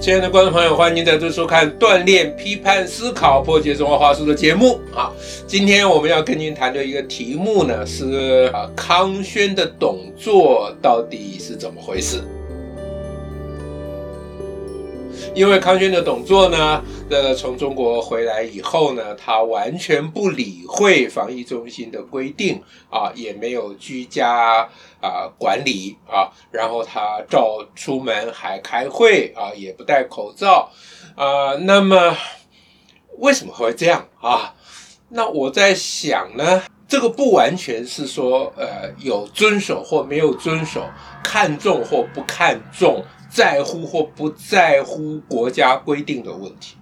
[0.00, 5.12] 亲爱的观众朋友，欢迎您再度收看《锻炼批判思考，破解中华话术》的节目啊！
[5.44, 12.22] 今天我们要跟您谈的一个题目呢，是啊，康轩的董座到底是怎么回事？
[15.38, 22.60] 因为康轩的董座呢，这个从中国回来以后呢，他完全不理会防疫中心的规定
[22.90, 24.68] 啊，也没有居家
[25.00, 30.68] 啊管理啊，然后他照出门还开会啊，也不戴口罩
[31.14, 31.54] 啊。
[31.60, 32.16] 那么
[33.18, 34.52] 为什么会这样啊？
[35.10, 40.82] 那我在想呢，这个不完全是说呃有遵守或没有遵守，
[41.22, 43.04] 看重或不看重。
[43.28, 46.76] 在乎或不在乎国家规定的问题，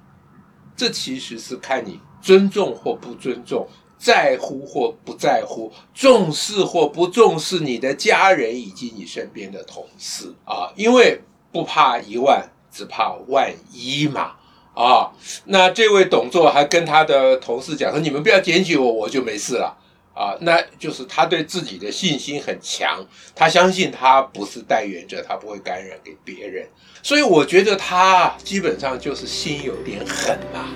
[0.77, 3.67] 这其实是看你尊重或不尊重，
[3.99, 11.21] 在乎或不在乎，重视或不重视你的家人以及你身边的同事啊，因为
[11.51, 14.37] 不怕一万，只怕万一嘛
[14.75, 15.11] 啊。
[15.47, 19.77] 那这位董座还跟他的同事讲说：“你们不要检举我，我就没事了。”
[20.17, 26.67] 啊，那就是他对自己的信心很强，他相信他不是带源者，他不会感染给别人，
[27.03, 30.73] 所以我觉得他基本上就是心有点狠啊。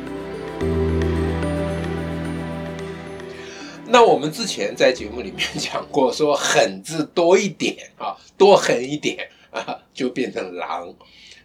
[3.86, 10.94] 那我们之前在节目里面讲过，说狠字多一点啊，多狠一点啊，就变成狼，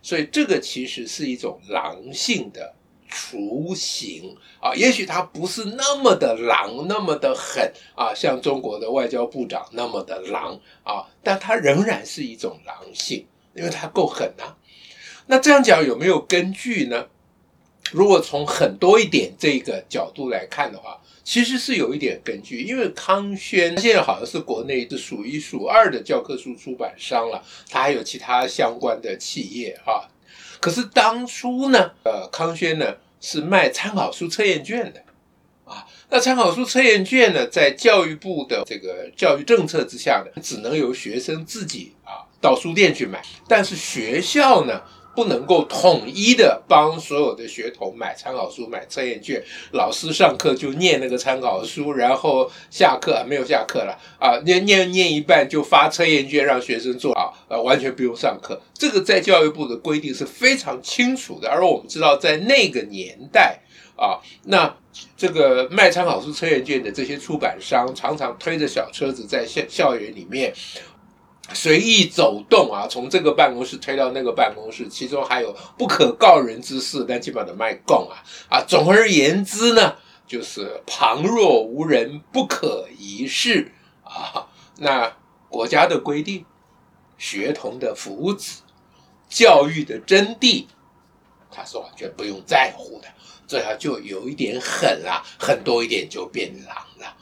[0.02, 2.76] 所以这个其实是一种狼性的。
[3.16, 14.58] 雏形啊，也许他不是那么的狼，那么的狠啊，像中国的外交部长那么的狼啊，但他仍然是一种狼性，因为他够狠啊。
[15.28, 17.08] 那这样讲有没有根据呢？
[17.92, 30.10] 如果从狠多一点这个角度来看的话，其实是有一点根据，因为康轩现在好像是国内是数一数二的教科书出版商了，他还有其他相关的企业啊。
[30.60, 32.96] 可是当初呢，呃，康轩呢？
[33.26, 35.02] 是卖参考书测验卷的，
[35.66, 44.84] 啊，那参考书测验卷呢，在教育部的这个教育政策之下呢，只能由学生自己啊到书店去买，但是学校呢
[45.16, 58.62] 不能够统一的帮所有的学童买参考书、买测验卷，老师上课就念那个参考书，然后下课没有下课了啊，念念念一半就发测验卷让学生做啊，呃，完全不用上课。
[58.74, 63.60] 这个在教育部的规定是非常清楚的，而我们知道，在那个年代
[63.96, 64.76] 啊，那
[65.16, 70.54] 这个卖参考书、测验卷的这些出版商，常常推着小车子在校校园里面
[71.54, 78.64] 随意走动啊，从这个办公室推到那个办公室，其中还有不可告人之事，但基本上的卖供啊啊。
[78.68, 79.96] 总而言之呢，
[80.26, 83.72] 就是旁若无人，不可一世
[84.04, 84.48] 啊。
[84.78, 85.16] 那
[85.50, 86.46] 国家的规定，
[87.18, 88.58] 学童的福祉。
[89.28, 90.66] 教育的真谛，
[91.52, 93.08] 他是完全不用在乎的，
[93.48, 97.18] 这下就有一点狠了，狠多一点就变狼了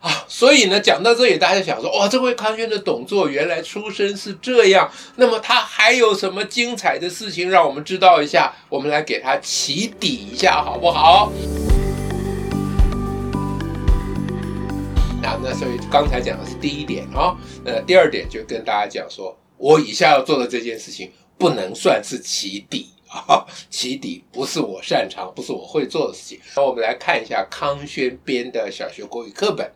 [0.00, 0.24] 啊！
[0.28, 8.54] 所以呢，讲到这里，大家想说，哇，这位康轩的董座原来出身是这样，那么他还有什么精彩的事情让我们知道一下？
[8.68, 11.32] 我们来给他起底一下，好不好？
[15.22, 21.10] 啊，那所以刚才讲的是第一点啊，呃，第二点就跟大家讲说，我以下要做的这件事情。
[21.40, 26.40] 不能算是起底啊，起底不是我擅长，不是我会做的事情。
[26.56, 29.70] 那我们来看一下康轩编的小学国语课本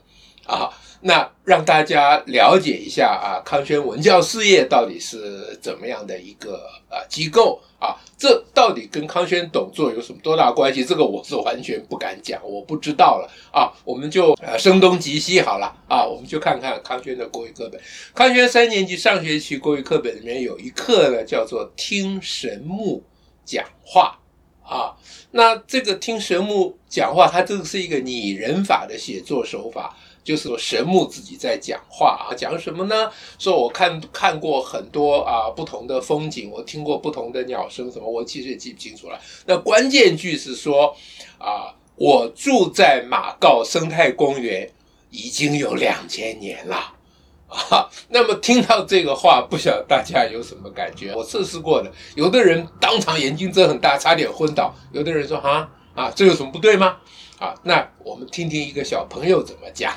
[0.47, 0.70] 啊，
[1.00, 7.60] 那让大家了解一下啊，康轩文教事业到底是怎么样的一个啊机构。
[7.82, 10.84] 啊，这到底跟康轩董座有什么多大关系？
[10.84, 13.72] 这个我是完全不敢讲，我不知道了啊。
[13.84, 17.80] 我们就呃声东击西好了啊，我们就看看康轩的国语课本。
[18.14, 23.03] 康轩三年级上学期国语课本里面有一课呢，叫做听神木
[23.44, 24.16] 讲话
[24.62, 24.94] 啊。
[25.32, 29.97] 那这个听神木讲话，它这个是一个拟人法的写作手法。
[30.25, 33.10] 就是神木自己在讲话啊，讲什么呢？
[33.38, 39.19] 说我看看过很多啊不同的风景，我听过不同的鸟声，什么我其实也记不清楚了。
[39.47, 40.97] 那关键句是说
[41.39, 44.71] 啊，我住在马告生态公园
[45.10, 46.77] 已经有两千年了
[47.71, 47.91] 啊。
[48.09, 51.13] 那么听到这个话，不晓得大家有什么感觉？
[51.15, 56.97] 我测试过的，有的人当场眼睛睁很大，差点昏倒；有的人说啊啊，这有什么不对吗？
[57.42, 59.92] 啊，那我们听听一个小朋友怎么讲。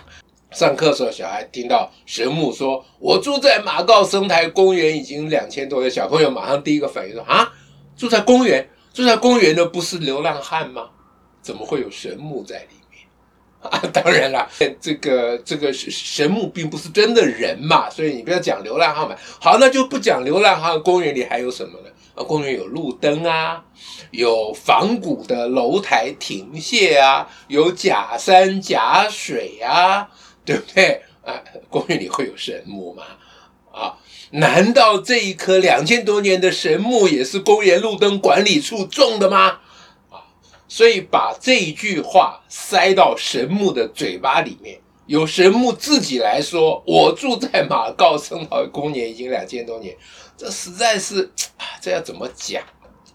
[0.49, 7.53] 上课时候，小孩听到神木说：“我住在马告生态公园已经两千多年。”小朋友马上第一个反应说：“啊，
[7.95, 10.89] 住在公园，住在公园的不是流浪汉吗？
[11.43, 12.84] 怎么会有神木在里面？”
[13.71, 14.47] 啊， 当然了，
[14.79, 19.15] 这个这个神神木并不是真的人嘛，所以你不要讲流浪汉嘛。
[19.39, 20.81] 好，那就不讲流浪汉。
[20.81, 21.89] 公园里还有什么呢？
[22.15, 23.63] 啊，公园有路灯啊，
[24.11, 30.09] 有仿古的楼台亭榭啊，有假山假水啊，
[30.45, 31.01] 对不对？
[31.23, 33.03] 啊，公园里会有神木吗？
[33.73, 33.97] 啊，
[34.31, 39.59] 难道这一棵两千多年的神木也是公园路灯管理处种的吗？
[40.75, 49.95] 所以把这一句话塞到神木的嘴巴里面，由神木自己来说：“我住在马告生态公园已经两千多年。”
[50.35, 51.31] 这实在是，
[51.81, 52.61] 这要怎么讲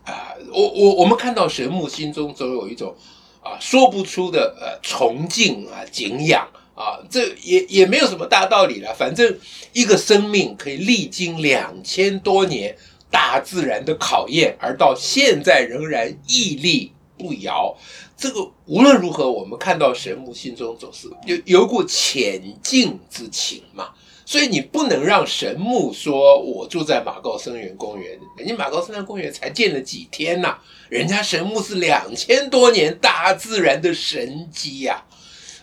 [0.06, 0.32] 啊？
[0.50, 2.96] 我我我们看到神木，心中总有一种
[3.42, 8.94] 啊说不出的呃崇敬啊敬仰啊，这也也没有什么大道理了。
[8.94, 9.38] 反正
[9.74, 12.74] 一个生命可以历经两千多年
[13.10, 16.92] 大自然的考验，而到现在仍然屹立。
[17.20, 17.76] 不摇，
[18.16, 23.90] 这个无论如何，我们看到神木心中总是有有股前进之情嘛，
[24.24, 30.56] 所以你不能让神木说：“我住在马告生源公园，人家马告森源公园才建了几天呐、
[30.88, 35.04] 人家神木是两千多年大自然的神机呀！”，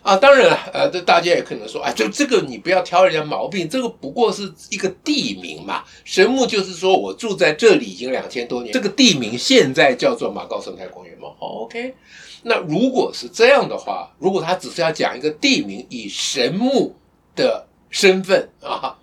[0.01, 5.83] 啊当然了，呃，这大家也可能说，啊，就这个你不要挑人家毛病，这个不过是一个地名嘛。
[6.05, 11.27] 神木就是说我住在这里已经两千多年，这个地名现在叫做马告生态公园嘛。
[11.39, 11.93] OK，
[12.43, 16.95] 那如果是这样的话，如果他只是要讲一个地名，以神木
[17.35, 18.97] 的身份啊，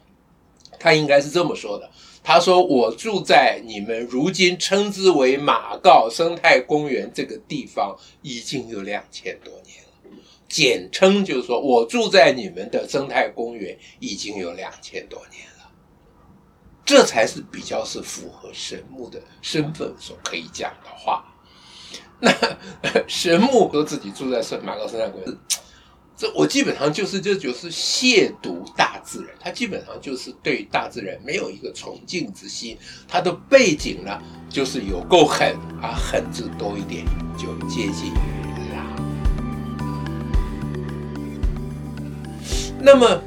[0.80, 1.90] 他应该是这么说的。
[2.22, 9.83] 他说我住在你们如今称之为马告生态公园这个地方已经有两千多年。
[10.54, 15.68] 简称就是说，我住在你们的生态公园已经有两千多年了，
[16.84, 21.24] 这才是比较是符合神木的身份所可以讲的话。
[22.20, 22.30] 那
[23.08, 25.36] 神木都自己住在圣马告生态公园，
[26.16, 32.78] 这我基本上就是这就是亵渎大自然，他基本上就是对大自然没有一个崇敬之心。
[33.08, 37.04] 他的背景呢，就是有够狠啊，狠字多一点
[37.36, 38.43] 就接近于。
[42.86, 43.18] 那么，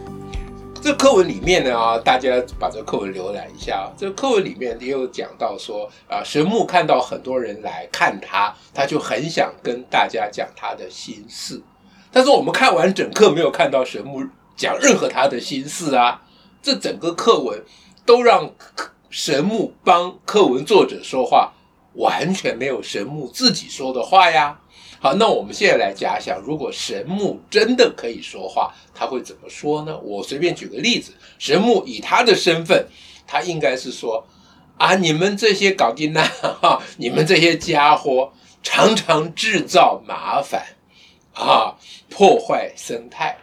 [0.83, 3.91] 这课文里面呢啊，大家把这课文浏览一下。
[3.97, 11.59] 这课文里面也有讲到说啊，神木看到很多人来看他，他就很想跟大家讲他的心事。
[12.11, 14.23] 但是我们看完整课，没有看到神木
[14.55, 16.21] 讲任何他的心事啊。
[16.61, 17.59] 这整个课文
[18.05, 18.51] 都让
[19.09, 21.51] 神木帮课文作者说话，
[21.95, 24.59] 完全没有神木自己说的话呀。
[24.99, 29.95] 好，那我们现在来假想，如果神木真的可以说话，他会怎么说呢？
[29.99, 32.87] 我随便举个例子，神木以他的身份，
[33.27, 34.25] 他应该是说：
[34.77, 38.33] 啊，你们这些搞定那哈，你们这些家伙
[38.63, 40.65] 常常制造麻烦，
[41.33, 41.77] 啊，
[42.09, 43.37] 破坏生态。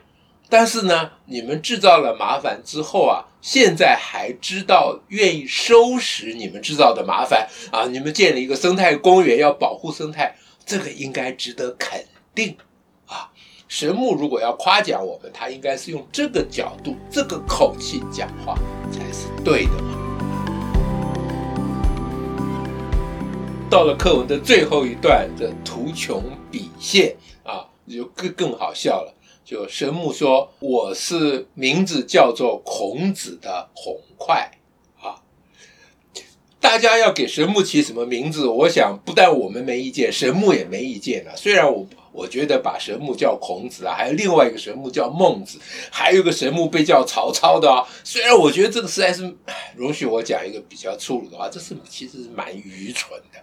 [0.50, 10.34] 但是呢，你们制造了麻烦之后啊，现在还知道愿意收拾你们制造的麻烦啊，你们建了一个生态公园，要保护生态。
[10.66, 12.02] 这个应该值得肯
[12.34, 12.56] 定
[13.06, 13.30] 啊！
[13.68, 18.56] 神木如果要夸奖我们，他应该是用这个角度、这个口气讲话
[18.90, 19.72] 才是对的。
[23.68, 29.14] 到了课文的最后一段的图穷匕现啊，就更更好笑了。
[29.44, 34.50] 就神木说：“我是名字叫做孔子的红块。”
[36.64, 38.46] 大家要给神木起什么名字？
[38.46, 41.36] 我想不但我们没意见，神木也没意见了。
[41.36, 45.58] 虽然我我觉得把神木叫孔子啊，还有另外一个神木叫孟子，
[45.90, 47.84] 还有一个神木被叫曹操的啊。
[48.02, 49.30] 虽然我觉得这个实在是，
[49.76, 53.38] 容许我讲一个比较粗鲁的话，这是其实是蛮愚蠢的，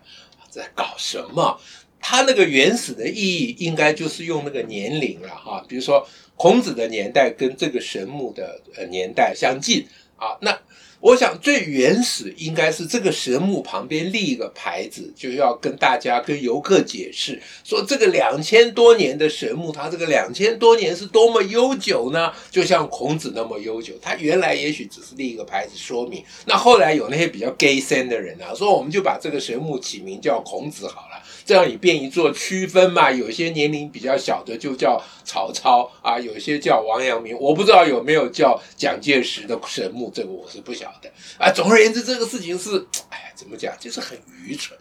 [0.49, 1.59] 在搞什么？
[1.99, 9.85] 他那个原始的意义应该就是用那个年龄了哈，比如说孔子的年代跟这个神木的呃年代相近
[10.15, 10.57] 啊，那。
[11.01, 22.31] 我想最原始应该是这个神木旁边立一个牌子，就要跟大家、跟游客解释说，这个两千多年的神木，它这个两千多年是多么悠久呢？
[22.51, 23.95] 就像孔子那么悠久。
[23.99, 31.10] 他原来也许只是立一个牌子说明，那后来有那些比较 gay 森的人啊，说我们就把这个神木起名叫孔子好了。
[31.45, 41.51] 这样以便于做区分嘛，有些年龄比较小的就叫曹操啊，有些叫王阳明，我不知道有没有叫蒋介石的神木，这个我是不晓得啊。
[41.51, 44.77] 总而言之，这个事情是，哎呀，怎么讲，就是很愚蠢。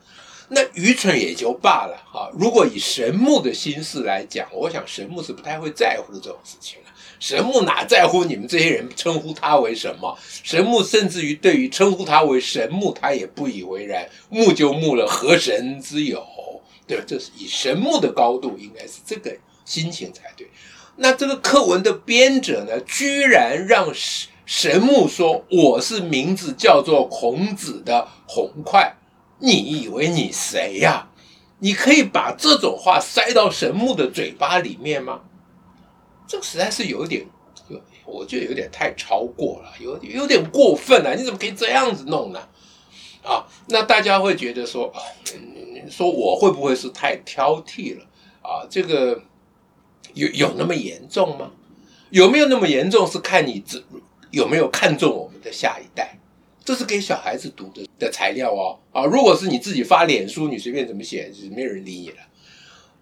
[0.52, 2.28] 那愚蠢也就罢了哈。
[2.32, 6.90] 如果以神木的心思来讲，我想神木是不太会在乎这种事情了。
[7.20, 10.18] 神木哪在乎你们这些人称呼他为什么？
[10.42, 14.08] 神木甚至于对于称呼他为神木，他也不以为然。
[14.28, 16.26] 木就木了，何神之有？
[16.90, 19.32] 对，这是以神木的高度，应该是这个
[19.64, 20.50] 心情才对。
[20.96, 28.96] 那这个课文的编者呢，居然让神神木说我是名字叫做孔子的红快，
[29.38, 31.08] 你以为你谁呀、
[31.60, 35.20] 你可以把这种话塞到神木的嘴巴里面吗？
[36.26, 37.24] 这个实在是有点，
[38.04, 41.14] 我觉得有点太超过了，有有点过分了。
[41.14, 42.40] 你怎么可以这样子弄呢？
[43.22, 44.92] 啊，那大家会觉得说，
[45.88, 48.04] 说我会不会是太挑剔了？
[48.42, 49.22] 啊，这个
[50.14, 51.52] 有有那么严重吗？
[52.10, 53.06] 有没有那么严重？
[53.06, 53.80] 是看你这
[54.32, 56.18] 有没有看中我们的下一代。
[56.64, 58.78] 这是给小孩子读的的材料哦。
[58.92, 62.16] 啊，如果是你自己发脸书，你随便怎么写，是没有人理你了。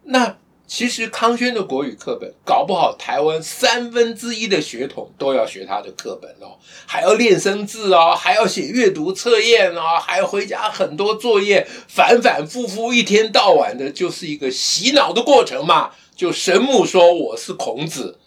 [0.05, 0.37] 那。
[0.69, 15.91] 其实康轩的国语课本，搞不好台湾三分之一的学童都要学他的课本哦，还要练生字哦，还要写阅读测验哦，还要回家很多作业，反反复复，一天到晚的，就是一个洗脑的过程嘛。
[16.15, 18.19] 就神木说我是孔子，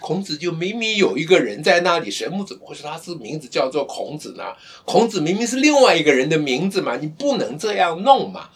[0.00, 4.42] 孔子就明明有一个人在那里，神木怎么会说他是名字叫做孔子呢？
[4.84, 8.48] 孔子明明是另外一个人的名字嘛，你不能这样弄嘛。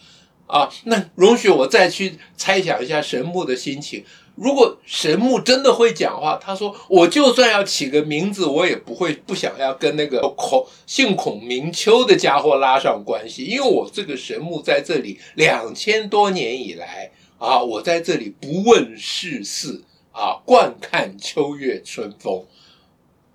[0.47, 4.03] 啊，那容许我再去猜想一下神木的心情。
[4.35, 22.45] 如果神木真的会讲话，他说：“我就算要起个名字，我也不会不想要跟那个孔姓孔名丘的家伙拉上关系，因为我这个神木在这里两千多年以来啊，我在这里不问世事啊，惯看秋月春风。”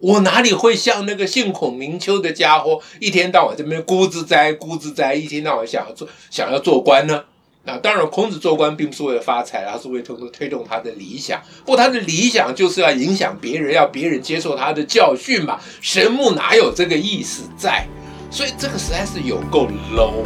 [0.03, 7.23] 我哪里会像那个姓孔名丘的家伙，一天到晚这边咕吱哉咕吱哉，一天到晚想要做想要做官呢？
[7.63, 11.41] 那，当然，孔子做官并不是为了发财，而是为了推动推动他的理想。
[11.61, 15.61] 不过他的理想就是要影响别人，要别人接受他的教训嘛。
[15.81, 17.87] 神木哪有这个意思在？
[18.29, 20.25] 所以这个实在是有够 low。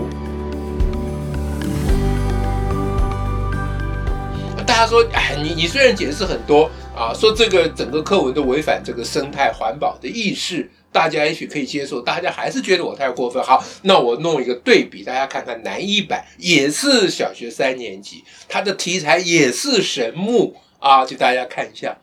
[4.66, 6.70] 大家说，哎，你你虽然解释很多。
[6.96, 13.42] 啊，说这个整个课文都违反这个生态环保的意识，大家也许可以接受，大家还是觉得我太过分。
[13.42, 21.94] 好，那我弄一个对比，大家看看南一版也是小学三年级，它的题材也是神木啊，就大家看一下，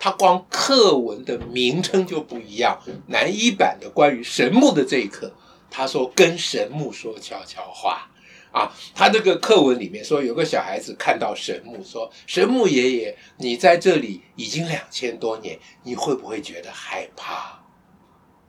[0.00, 2.76] 它光课文的名称就不一样。
[3.06, 5.32] 南一版的关于神木的这一课，
[5.70, 8.09] 他说跟神木说悄悄话。
[8.52, 17.60] 啊，他这个课文里面说，有个小孩子看到神木说：“神木爷爷，你在这里已经两千多年，你会不会觉得害怕？”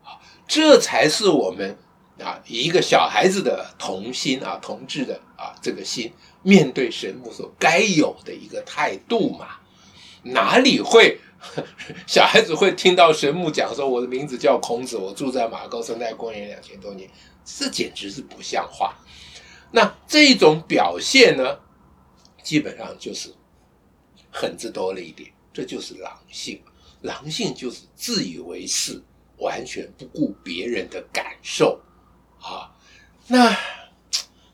[0.03, 0.17] 啊，
[0.47, 1.77] 这才是我们
[2.19, 9.57] 啊一个小孩子的童心啊，童稚的啊这个心，面对神木所该有的一个态度嘛。
[10.23, 11.19] 哪里会
[12.07, 17.07] 小孩子会听到神木讲说：“我的名字叫孔子，我住在马高生态公园两千多年。”
[17.43, 18.95] 这简直是不像话。
[19.71, 21.59] 那这种表现呢，
[22.43, 23.33] 基本上就是
[24.29, 26.61] 狠字多了一点，这就是狼性。
[27.01, 29.01] 狼性就是自以为是，
[29.37, 31.81] 完全不顾别人的感受
[32.39, 32.69] 啊。
[33.27, 33.57] 那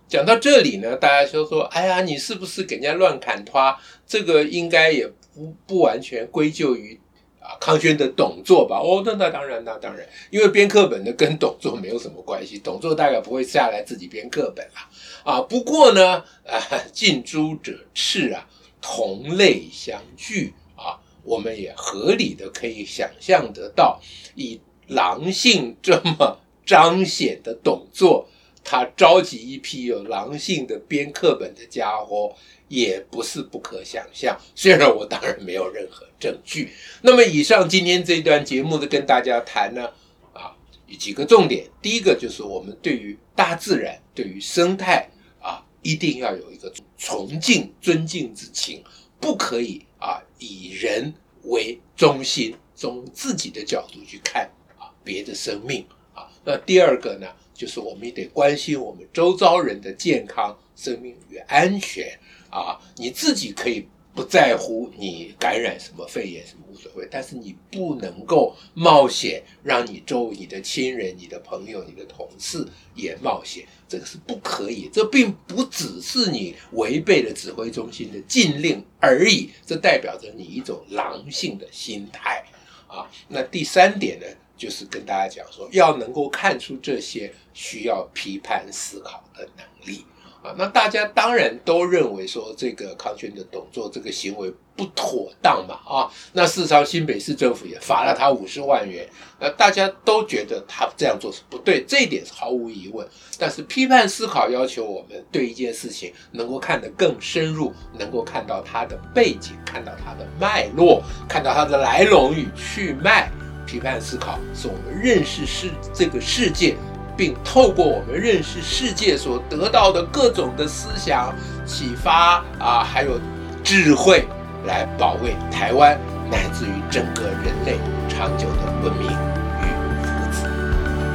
[0.07, 3.77] 讲到这里呢，大家就说：“哎呀，你是不是给人家乱砍拖？
[4.05, 7.00] 这个应该也不不完全归咎于。”
[7.48, 8.77] 啊，康轩的董作吧？
[8.77, 14.89] 哦，那那当然，那当然，因为编课本的跟董作没有什么关系，董作大概不会下来自己编课本啦。
[15.24, 16.60] 啊，不过呢，啊，
[16.92, 18.46] 近朱者赤啊，
[18.82, 24.01] 同类相聚啊，我们也合理的可以想象得到，
[24.36, 28.27] 以狼性这么彰显的董作，
[28.62, 32.36] 他召集一批有狼性的编课本的家伙。
[32.67, 36.71] 也不是不可想象，虽然我当然没有任何证据。
[37.01, 39.89] 那么以上今天这一段节目的跟大家谈呢，
[40.33, 40.55] 啊，
[41.00, 41.65] 几个重点。
[41.81, 45.07] 第一个就是我们对于大自然、对于生态
[45.39, 48.83] 啊，一定要有一个崇敬、尊敬之情，
[49.19, 56.27] 不可以啊以人为中心，从自己的角度去看啊别的生命啊。
[56.43, 62.19] 那第二个呢，就是我们也得关心我们周遭人的健康、生命与安全。
[62.50, 74.89] 啊，你自己可以不在乎你感染什么肺炎什么无所谓，但是你不能够冒险让你周围你的亲人、你的朋友、你的同事也冒险，这个是不可以。
[74.92, 82.44] 这并不只是你违背了指挥中心的禁令而已，这代表着你一种狼性的心态
[82.88, 83.08] 啊。
[83.27, 84.25] 那第三点呢，
[84.58, 90.04] 就是跟大家讲说，要能够看出这些，需要批判思考的能力。
[90.44, 99.08] 啊，那大家当然都认为说这个康轩的董座这个行为不妥当嘛啊，那事实上新北市政府也罚了他五十万元，
[99.39, 103.08] 那大家都觉得他这样做是不对，这一点是毫无疑问。
[103.39, 113.32] 但是批判思考要求我们对一件事情能够看得更深入，能够看到它的背景，看到它的脉络，看到它的来龙与去脉。
[113.65, 116.77] 批判思考是我们认识世这个世界。
[117.17, 121.33] 并透过我们认识世界所得到的各种的思想
[121.65, 123.19] 启发啊，还有
[123.63, 124.25] 智慧，
[124.65, 125.97] 来保卫台湾
[126.29, 129.65] 乃至于整个人类长久的文明与
[130.03, 130.45] 福祉。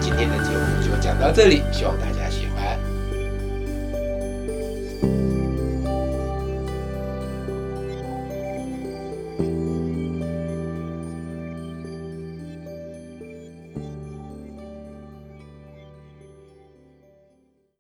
[0.01, 2.22] 今天的节目就讲到这里，希望大家。